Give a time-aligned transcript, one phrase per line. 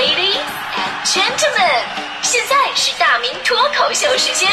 [0.00, 0.48] Ladies
[0.80, 1.84] and gentlemen，
[2.22, 4.48] 现在是大明脱口秀时间，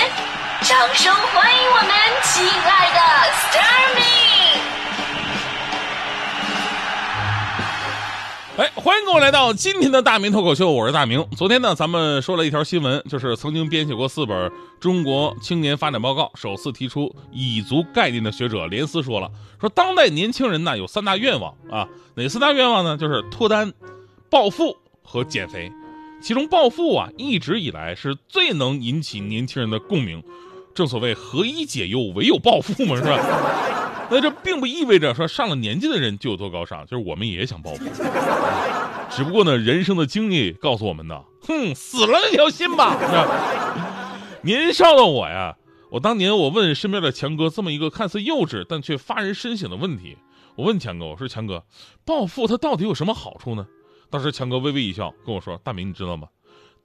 [0.64, 1.90] 掌声欢迎我们
[2.22, 3.00] 亲爱的
[3.32, 4.04] s t a r m y
[8.58, 11.26] 哎，欢迎各位来到今天的大明脱口秀，我是大明。
[11.38, 14.50] 昨天呢，咱们说了一条新闻，就是曾经编写过四本
[14.82, 22.98] 《中国青年发展报告》，首次提出蚁族概念的学者连思说了，说当代年轻人呢有三大愿望啊，哪四大愿望呢？
[22.98, 23.72] 就是脱单、
[24.30, 24.76] 暴富
[25.08, 25.72] 和减肥。
[26.22, 30.22] 其中暴富啊，一直以来是最能引起年轻人的共鸣。
[30.76, 33.18] 正所谓何以解忧，唯有暴富嘛，是吧？
[34.12, 37.86] 那这并不意味着说上了年纪的人就有多高尚，就是我们也想暴富。
[39.10, 42.98] 只不过呢，人生的经历告诉我们呢，哼，死了那条心吧。
[43.00, 45.56] 是吧 年少的我呀，
[45.92, 50.18] 我当年我问身边的强哥这么一个看似幼稚但却发人深省的问题，
[50.56, 51.64] 我问强哥，我说强哥，
[52.06, 53.68] 暴富它到底有什么好处呢？
[54.10, 56.28] 当时强哥微微一笑，跟我说：“大明，你知道吗？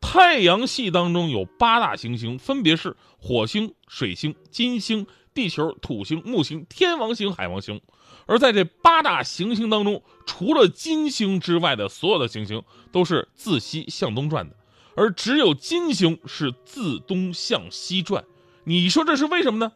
[0.01, 7.81] 太阳系当中有八大行星，分别是火星、水星、金星、地球、土星、木星、天王星、海王星。
[8.27, 14.57] 而在这八大行星当中，除了金星之外的所有的行星都是自西向东转的，
[14.97, 18.25] 而只有金星是自东向西转。
[18.65, 19.73] 你说这是为什么呢？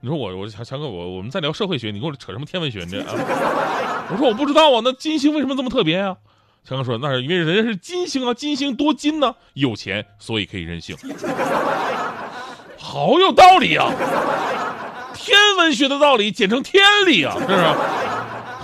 [0.00, 3.04] 你说我我强强哥我我们在聊社会学，你跟我扯什么天文学呢？
[3.04, 4.08] 啊？
[4.12, 6.16] 我说我不知道啊，那金星为什么这么特别啊？
[6.68, 10.94] 强哥说：“那是因为人家是金星啊，金星多金呢，有钱，所以可以任性。
[12.76, 13.90] 好有道理啊！
[15.14, 17.58] 天文学的道理简称天理啊，是不是？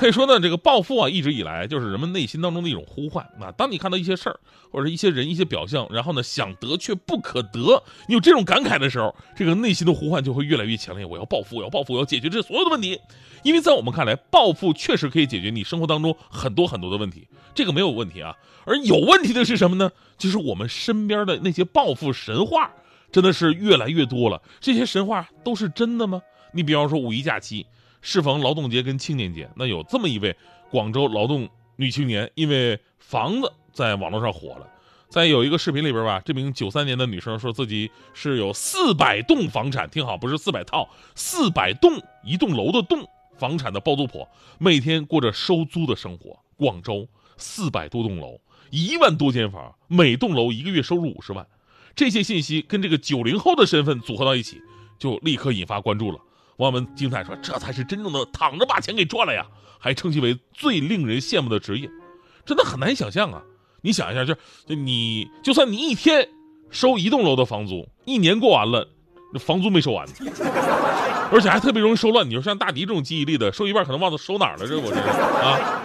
[0.04, 3.50] 可以说呢，这个暴富啊，一直以来就是人们内心当中的一种呼唤啊。
[3.56, 4.38] 当你看到一些事儿
[4.70, 11.06] 或者一些人、一些表象，然后呢想得却不可得，你有这种感慨的时候，这个内心的呼唤就会越来越强烈。
[11.06, 13.00] 我要暴富，我要暴富，我要解决这所有的问题。
[13.44, 18.36] 因为在我们看来，暴富确实可以解决你生活当中很多很多的问题，这个没有问题啊。
[18.66, 19.90] 而有问题的是什么呢？
[20.18, 22.70] 就是我们身边的那些暴富神话，
[23.10, 24.42] 真的是越来越多了。
[24.60, 26.20] 这些神话都是真的吗？
[26.52, 27.64] 你比方说五一假期，
[28.04, 30.36] 适逢劳动节跟青年节，那有这么一位
[30.70, 34.70] 广州劳动女青年，因为房子在网络上火了。
[35.08, 44.28] 在有一个视频里边吧，这名九三年的女生说自己是有四百栋房产，听好，不是四百套，四百栋一栋楼的栋房产的包租婆，
[44.58, 46.38] 每天过着收租的生活。
[46.56, 48.38] 广州四百多栋楼，
[48.70, 51.46] 一万多间房，每栋楼一个月收入五十万。
[51.96, 54.60] 这些信息跟这个九零后的身份组合到一起，
[54.98, 56.18] 就立刻引发关注了。
[56.56, 59.44] 网友们惊叹说：“这才是真正的躺着把钱给赚了呀！”
[59.78, 61.90] 还称其为最令人羡慕的职业，
[62.46, 63.42] 真的很难想象啊！
[63.82, 64.34] 你想一下，就
[64.66, 66.26] 就你就算你一天
[66.70, 68.88] 收一栋楼的房租，一年过完了，
[69.32, 70.08] 那房租没收完，
[71.30, 72.26] 而且还特别容易收乱。
[72.26, 75.82] 你说像大迪这种记忆力的，收一半可能忘了收哪儿了，这我这是啊！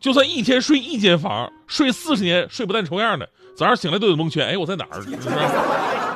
[0.00, 4.46] 就算一天睡一间房，睡四十年睡不带重样的，早上醒来都得蒙圈。
[4.46, 5.02] 哎，我在哪儿？
[5.02, 5.28] 是不是？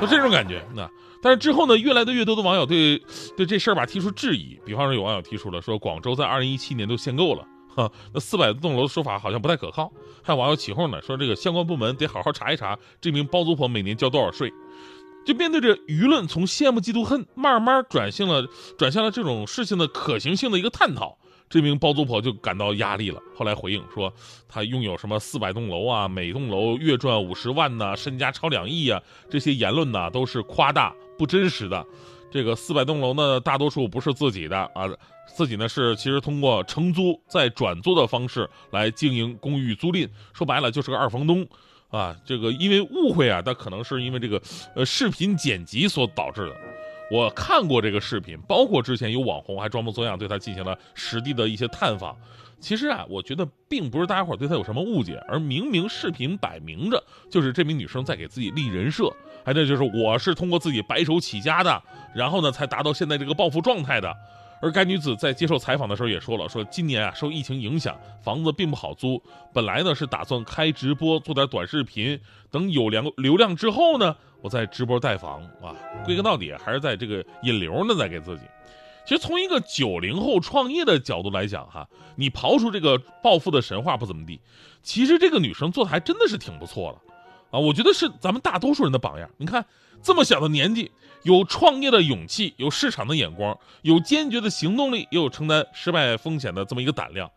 [0.07, 0.65] 就这种感觉。
[0.75, 0.89] 那
[1.23, 3.01] 但是之后呢，越来的越多的网友对
[3.37, 4.59] 对这事儿吧提出质疑。
[4.65, 9.93] 比方说，有网友提出了说，广州在二零一七年都限购了，哈，那四百栋楼的说法好像不太可靠。
[10.23, 14.53] 还有网友起哄呢，说这个相关部门得好好查一查这名包租婆每年交多少税。
[15.25, 18.45] 就面对着舆论从羡慕嫉妒恨慢慢转向了
[18.77, 21.17] 转向了这种事情的可行性的一个探讨。
[21.53, 23.21] 这名包租婆就感到压力了。
[23.37, 24.11] 后来回应说，
[24.49, 28.99] 她拥有什么四百栋楼啊，每栋楼月赚五十万呐，身家超两亿啊，
[29.29, 31.85] 这些言论呢都是夸大不真实的。
[32.31, 34.89] 这个四百栋楼呢，大多数不是自己的啊，
[35.37, 41.47] 自己呢是其实通过承租再转租的方式来经营公寓租赁，说白了就是个二房东
[41.91, 42.17] 啊。
[42.25, 44.41] 这个因为误会啊，他可能是因为这个
[44.75, 46.57] 呃视频剪辑所导致的。
[47.13, 52.17] 我看过这个视频，包括之前有网红还装模作样对他进行了实地的一些探访。
[52.59, 59.15] 其实啊，我觉得并不是大家伙对他有什么误解，而明明视频摆明着就是这名女生在给自己立人设，
[59.45, 61.83] 还有就是我是通过自己白手起家的，
[62.15, 64.11] 然后呢才达到现在这个暴富状态的。
[64.63, 69.21] 而该女子在接受采访的时候也说了，说今年啊受疫情影响，房子并不好租。
[69.53, 72.19] 本来呢是打算开直播做点短视频，
[72.49, 75.75] 等有量流量之后呢，我再直播带房啊。
[76.05, 78.45] 归根到底还是在这个引流呢，在给自己。
[79.05, 84.41] 其实从一个九零后创业的角度来讲，哈，你刨出这个暴富的神话不怎么地，
[84.81, 87.12] 其实这个女生做的还真的是挺不错的。
[87.53, 89.31] 啊，我觉得是咱们大多数人的榜样。
[89.37, 89.65] 你看，
[90.03, 90.91] 这么小的年纪，
[91.23, 97.31] 有创业的勇气，有市场的眼光，有坚决的行动力，也有承担失败风险的这么一个胆量。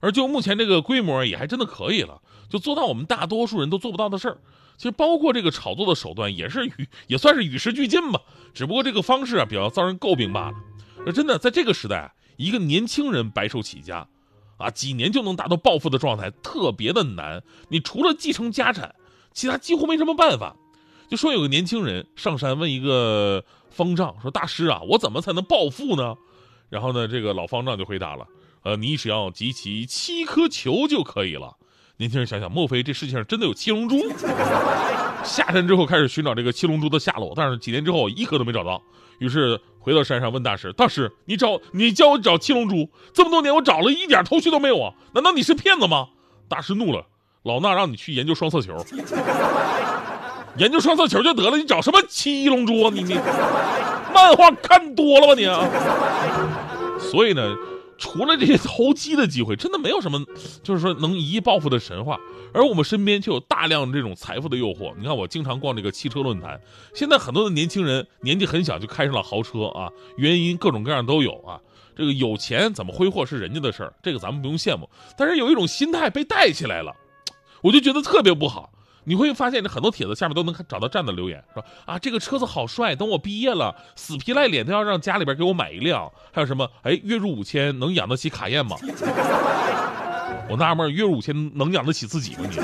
[0.00, 4.38] 而就目前这个规模，也还真的可以了，就做到我们大多数人都做不到的事儿。
[4.76, 8.20] 其实，包括这个炒作的手段，也是与也算是与时俱进吧。
[8.54, 10.54] 只不过这个方式啊，比较遭人诟病罢了。
[11.04, 14.06] 而真的，在这个时代，一个年轻人白手起家，
[14.56, 17.42] 啊，几年就能达到暴富的状态，特别的难。
[17.68, 18.94] 你除了继承家产，
[19.38, 20.56] 其他几乎没什么办法。
[21.08, 26.16] 就说有个年轻人上山问一个方丈说：“大师啊，我怎么才能暴富呢？”
[26.68, 28.26] 然后呢，这个老方丈就回答了
[28.64, 31.56] ：“呃，你只要集齐七颗球就可以了。”
[31.98, 33.96] 年轻人想想，莫非这世界上真的有七龙珠？
[35.22, 38.82] 下山之后开始寻找这个七龙珠的下落，但是几年之后一颗都没找到。
[39.20, 44.94] 于是回到山上问大师：“大师，你找你教我找七龙珠，这么多年我找了一点头绪都没有啊？
[45.14, 46.08] 难道你是骗子吗？”
[46.48, 47.06] 大师怒了
[47.48, 48.76] ：“老衲让你去研究双色球。”
[50.56, 52.90] 研究双色球就得了，你找什么七龙珠啊？
[52.92, 53.14] 你你
[54.12, 55.46] 漫画看多了吧你？
[56.98, 57.54] 所以呢，
[57.96, 60.18] 除了这些投机的机会，真的没有什么，
[60.64, 62.18] 就是说能一夜暴富的神话。
[62.52, 64.92] 而我们身边却有大量这种财富的诱惑。
[64.98, 66.60] 你看，我经常逛这个汽车论坛，
[66.92, 71.60] 现在很多的年轻人年纪很小就开上了豪车啊，原因各种各样都有啊。
[71.94, 74.88] 这个有钱怎么挥霍是人家的事儿，这个咱们不用羡慕。
[75.16, 76.92] 但是有一种心态被带起来了，
[77.62, 78.70] 我就觉得特别不好。
[79.04, 86.10] 你会发现，这很多帖子下面都能找到这样的留言，说啊，这个车子好帅，等我毕业了，死皮赖脸都要让家里边给我买一辆。
[86.30, 86.68] 还有什么？
[86.82, 88.76] 哎，月入五千能养得起卡宴吗？
[90.50, 92.40] 我纳闷，月入五千能养得起自己吗？
[92.42, 92.56] 你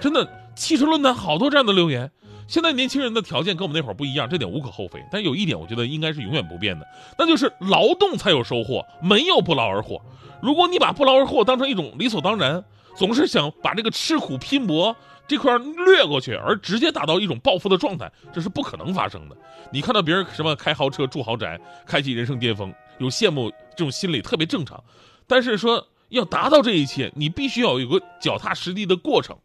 [0.00, 2.08] 真的，汽车论坛好多这样的留言。
[2.46, 5.02] 现在年轻人的条件跟我们那会儿不一样，这点无可厚非。
[5.10, 6.86] 但有一点，我觉得应该是永远不变的，
[7.18, 10.00] 那就是劳动才有收获，没有不劳而获。
[10.40, 12.62] 如果你把不劳而获当成一种理所当然，
[12.94, 14.94] 总是想把这个吃苦拼搏
[15.26, 19.36] 这块略过去，而直接达到一种暴富的状态，这是不可能发生的。
[19.70, 24.82] 你看到别人什么开豪车、住豪宅、开启人生巅峰，有羡慕这种心理特别正常。
[25.26, 29.36] 但是说要达到这一切，你必须要有个脚踏实地的过程。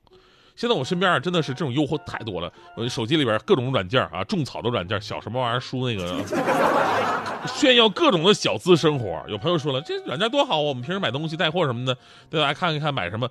[0.57, 2.51] 现在我身边啊，真的是这种诱惑太多了。
[2.75, 6.17] 我手机里边各种软件啊，种草的软件，小什么玩意儿输那个，
[7.47, 9.23] 炫耀各种的小资生活。
[9.27, 11.95] 有朋友说了，这软件多好啊，我们平时买东西带货什么的，
[12.31, 13.29] 大家看一看买什么。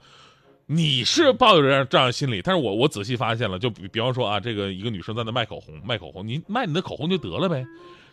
[0.69, 7.67] 你是抱有这样这样心理，但是我我仔细发现了，就比比方说啊，这个一个女生在那卖口红，卖口红，你卖你的口红就得了呗。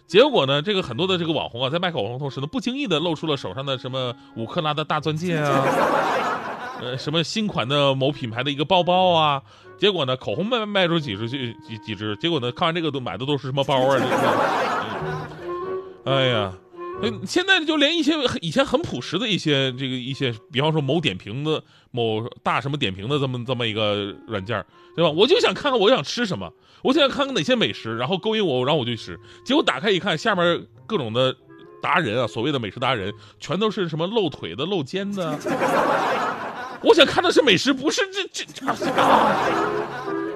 [0.08, 5.64] 结果呢，这个很多的这个网红啊，在卖口红同时呢，不经意的露出了手上的什么五克拉的大钻戒啊。
[6.82, 9.42] 呃，什么新款的某品牌的一个包包啊？
[9.78, 13.98] 结果呢，口红卖卖出几十几几几支，结果呢，看完这个都买的都是什么包啊？
[16.06, 16.54] 哎呀，
[17.26, 21.62] 现在就连一些以前很朴实的一些这个一些，比方说某点评的
[21.92, 24.64] 某大什么点评的这么这么一个软件，
[24.96, 25.10] 对吧？
[25.10, 29.20] 我就想看看我想吃什么，我想看看哪些美食，然后勾引我，然后我就吃。
[29.46, 31.36] 结果打开一看，下面各种的
[31.82, 35.38] 达人啊，所谓的美食达人，全都是什么露腿的、露肩的。
[36.84, 38.66] 我想看的是美食，不是这这
[39.00, 39.36] 啊！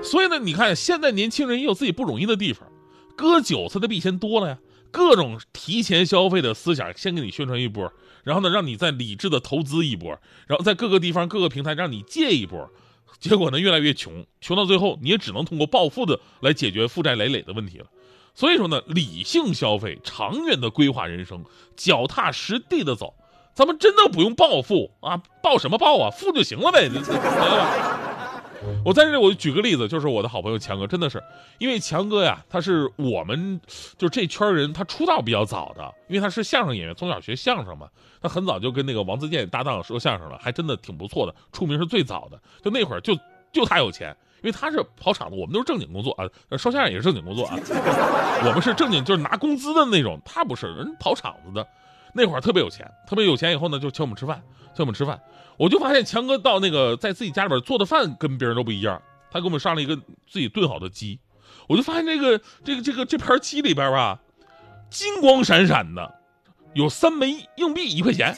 [0.02, 2.68] 所以呢，你看现在年轻人也有自己不容易的地方，
[3.16, 4.58] 割韭菜的比以前多了呀。
[4.90, 7.92] 各种提前消费的思想，先给你宣传一波，
[8.24, 10.18] 然后呢，让你再理智的投资一波，
[10.48, 12.72] 然后在各个地方、各个平台让你借一波，
[13.20, 17.86] 结果呢，越来越穷，穷到最后，你也只能通过暴富的来解决负债累累的问题了。
[18.34, 21.44] 所以说呢，理性消费，长远的规划人生，
[21.76, 23.14] 脚踏实地的走。
[23.58, 26.88] 咱们真的不用暴富啊，暴什么暴啊，富就行了呗。
[28.86, 31.20] 我在这里，我就举个例子，就是我的好朋友强哥，真的是，
[31.58, 33.60] 因为强哥呀，他是我们
[33.98, 37.88] 就这圈人，他出道比较早的，因为他是相声演员，从小学相声嘛，
[38.22, 42.40] 他很早就跟那个王自健搭档说相声了，还真的挺不错的，出名是最早的。
[42.64, 43.18] 就那会儿，就
[43.52, 47.58] 就他有钱，因为他是跑场子，我们都是正经工作啊，说相声也是正经工作啊，
[48.46, 51.68] 我们是正经就是拿工资的那种，他不是人跑场子的。
[52.14, 54.42] 那会儿特别有钱，特别有钱以后呢，就请我们吃饭，
[54.76, 55.20] 请我们吃饭。
[55.58, 59.02] 我就发现强哥到那个在自己家里边做的饭跟别人都不一样。
[59.32, 59.96] 他给我们上了一个
[60.30, 61.20] 自己炖好的鸡，
[61.68, 64.20] 我就发现这个这个这个这盘鸡里边吧，
[64.90, 66.16] 金光闪闪的，
[66.74, 68.36] 有三枚硬币一块钱。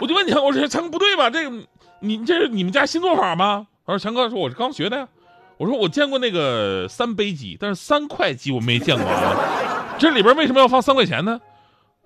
[0.00, 1.30] 我就问强，我说强哥不对吧？
[1.30, 1.66] 这个
[2.00, 3.66] 你这是你们家新做法吗？
[3.86, 5.08] 他说强哥说我是刚学的呀。
[5.56, 9.96] 我说我见过那个三杯鸡，但是三块鸡我没见过啊。
[9.98, 11.40] 这里边为什么要放三块钱呢？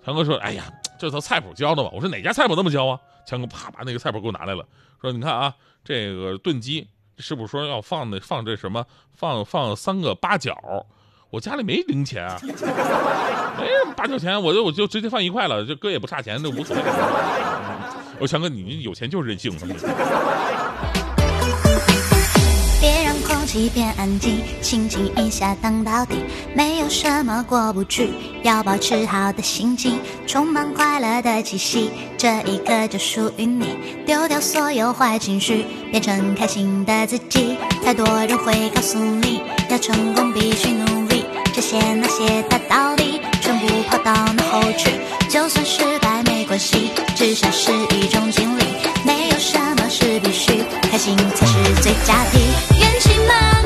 [0.04, 0.64] 强哥说：“哎呀，
[0.98, 4.66] 这他菜谱教的吧？”我说：“哪家菜谱那么教啊？”强哥啪把那个菜谱给我拿来了，
[5.00, 5.54] 说：“你看啊，
[5.84, 8.84] 这个炖鸡师傅说要放那放这什么，
[9.16, 10.56] 放放三个八角。
[11.30, 16.82] 我家里没零钱啊，没八角钱，我就我就直接放一块了，这哥也不差钱，这无所谓。
[18.18, 19.52] 我强哥，你有钱就是任性。”
[23.52, 26.14] 气变安静，轻轻一下荡到底，
[26.54, 28.08] 没有什么过不去，
[28.42, 37.58] 要保持好的心情，充满快乐的气息，这一刻就属于你，丢掉所有坏情绪，变成开心的自己。
[37.84, 44.92] 太多人会告诉你要成功必须努力，这些那些大道理全部抛到脑后去，
[45.28, 46.90] 就算失败没关系。
[47.14, 48.71] 至少是一种经历。
[49.04, 52.38] 没有什么是必须，开心才是最佳的。
[52.78, 53.61] 元气满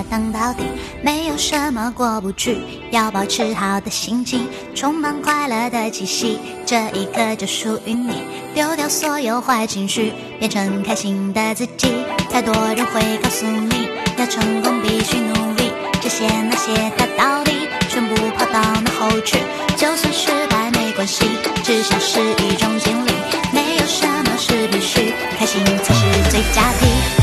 [0.00, 0.64] 情一下荡到底，
[1.02, 2.58] 没有什么过不去，
[2.90, 8.22] 要保持好的心情，充满快乐的气息，这一刻就属于你。
[8.54, 11.88] 丢掉所有坏情绪，变成开心的自己。
[12.30, 19.38] 太多人会告诉你，要成功必须努力，这些那些大道理，全部抛到脑后去。
[19.76, 21.24] 就算失败没关系，
[21.62, 23.10] 至少是一种经历。
[23.52, 27.19] 没有什么是必须，开心才是最佳题